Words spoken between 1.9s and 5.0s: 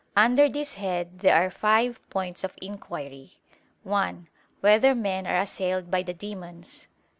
points of inquiry: (1) Whether